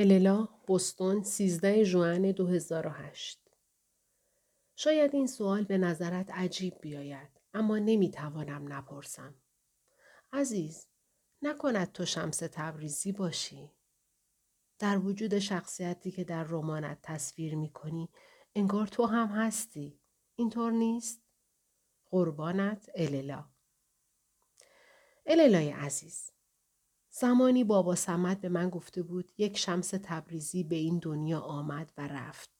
اللا 0.00 0.48
بوستون 0.66 1.22
13 1.22 1.84
ژوئن 1.84 2.32
2008 2.32 3.40
شاید 4.76 5.14
این 5.14 5.26
سوال 5.26 5.64
به 5.64 5.78
نظرت 5.78 6.30
عجیب 6.30 6.80
بیاید 6.80 7.28
اما 7.54 7.78
نمی‌توانم 7.78 8.72
نپرسم. 8.72 9.34
عزیز 10.32 10.86
نکند 11.42 11.92
تو 11.92 12.04
شمس 12.04 12.38
تبریزی 12.38 13.12
باشی. 13.12 13.70
در 14.78 14.98
وجود 14.98 15.38
شخصیتی 15.38 16.10
که 16.10 16.24
در 16.24 16.44
رمانت 16.44 16.98
تصویر 17.02 17.56
می 17.56 17.70
کنی 17.70 18.08
انگار 18.54 18.86
تو 18.86 19.06
هم 19.06 19.26
هستی. 19.26 20.00
اینطور 20.36 20.72
نیست؟ 20.72 21.22
قربانت 22.10 22.90
اللا 22.94 23.44
الالای 25.26 25.70
عزیز 25.70 26.37
زمانی 27.20 27.64
بابا 27.64 27.94
سمت 27.94 28.40
به 28.40 28.48
من 28.48 28.70
گفته 28.70 29.02
بود 29.02 29.32
یک 29.38 29.58
شمس 29.58 29.90
تبریزی 30.02 30.64
به 30.64 30.76
این 30.76 30.98
دنیا 30.98 31.40
آمد 31.40 31.92
و 31.98 32.08
رفت. 32.08 32.50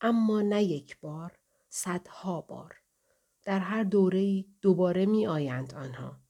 اما 0.00 0.42
نه 0.42 0.64
یک 0.64 1.00
بار، 1.00 1.32
صدها 1.68 2.40
بار. 2.40 2.76
در 3.44 3.58
هر 3.58 3.82
دوره 3.82 4.44
دوباره 4.60 5.06
می 5.06 5.26
آیند 5.26 5.74
آنها. 5.74 6.20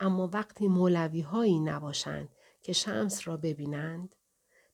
اما 0.00 0.30
وقتی 0.32 0.68
مولوی 0.68 1.20
هایی 1.20 1.60
نباشند 1.60 2.28
که 2.62 2.72
شمس 2.72 3.28
را 3.28 3.36
ببینند، 3.36 4.14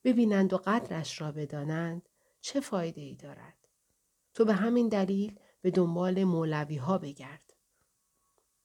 ببینند 0.04 0.52
و 0.52 0.56
قدرش 0.56 1.20
را 1.20 1.32
بدانند، 1.32 2.08
چه 2.40 2.60
فایده 2.60 3.00
ای 3.00 3.14
دارد؟ 3.14 3.68
تو 4.34 4.44
به 4.44 4.54
همین 4.54 4.88
دلیل 4.88 5.38
به 5.60 5.70
دنبال 5.70 6.24
مولوی 6.24 6.76
ها 6.76 6.98
بگرد. 6.98 7.54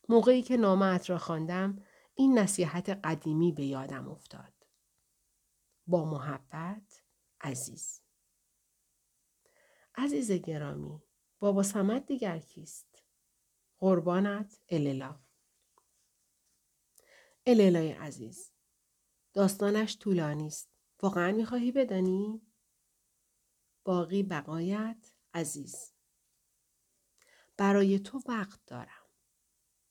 موقعی 0.10 0.42
که 0.42 0.58
نامت 0.58 1.10
را 1.10 1.18
خواندم 1.18 1.84
این 2.16 2.40
نصیحت 2.40 2.90
قدیمی 2.90 3.52
به 3.52 3.66
یادم 3.66 4.10
افتاد. 4.10 4.54
با 5.88 6.06
محبت 6.06 7.04
عزیز 7.42 8.02
عزیز 9.96 10.32
گرامی 10.32 11.04
بابا 11.40 11.64
سمت 11.64 12.06
دیگر 12.06 12.40
کیست؟ 12.40 13.04
قربانت 13.80 14.62
اللا 14.70 15.20
الالای 17.46 17.92
عزیز 17.92 18.52
داستانش 19.34 19.98
طولانی 19.98 20.48
است. 20.48 20.72
واقعا 21.02 21.32
می‌خواهی 21.32 21.72
بدانی؟ 21.72 22.42
باقی 23.84 24.24
بقایت 24.24 25.14
عزیز 25.34 25.94
برای 27.58 28.00
تو 28.00 28.22
وقت 28.28 28.66
دارم. 28.66 29.10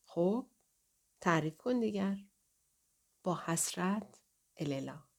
خب 0.04 0.50
تعریف 1.22 1.56
کن 1.56 1.80
دیگر. 1.80 2.16
با 3.24 3.40
حسرت 3.46 4.20
اللا 4.56 5.11